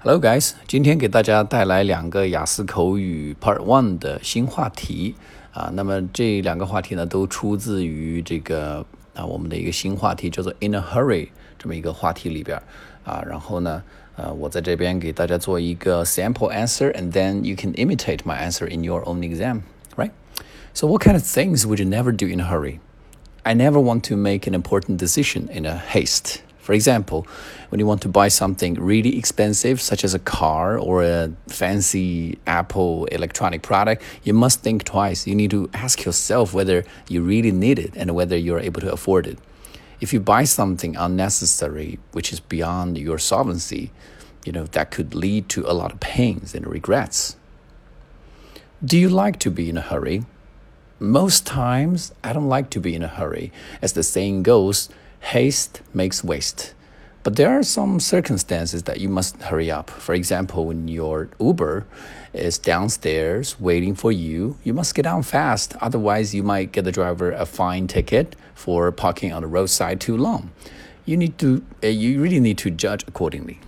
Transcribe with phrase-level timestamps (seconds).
[0.00, 0.52] Hello, guys！
[0.68, 5.16] 今天给大家带来两个雅思口语 Part One 的新话题
[5.52, 5.70] 啊。
[5.74, 12.62] 那么这两个话题呢，都出自于这个啊我们的一个新话题，叫做 In a Hurry 这么一个话题里边
[13.04, 13.20] 啊。
[13.26, 13.82] 然后呢，
[14.14, 19.62] 呃，我在这边给大家做一个 sample answer，and then you can imitate my answer in your own exam,
[19.96, 20.12] right?
[20.72, 22.78] So, what kind of things would you never do in a hurry?
[23.42, 26.42] I never want to make an important decision in a haste.
[26.61, 27.25] For example,
[27.69, 32.37] when you want to buy something really expensive, such as a car or a fancy
[32.45, 35.25] Apple electronic product, you must think twice.
[35.25, 38.91] You need to ask yourself whether you really need it and whether you're able to
[38.91, 39.39] afford it.
[39.99, 43.91] If you buy something unnecessary, which is beyond your solvency,
[44.45, 47.35] you know, that could lead to a lot of pains and regrets.
[48.83, 50.25] Do you like to be in a hurry?
[50.99, 53.51] Most times, I don't like to be in a hurry.
[53.81, 54.89] As the saying goes,
[55.21, 56.73] haste makes waste.
[57.23, 59.91] But there are some circumstances that you must hurry up.
[59.91, 61.85] For example, when your Uber
[62.33, 65.75] is downstairs waiting for you, you must get down fast.
[65.79, 70.17] Otherwise, you might get the driver a fine ticket for parking on the roadside too
[70.17, 70.49] long.
[71.05, 73.59] You need to, uh, you really need to judge accordingly.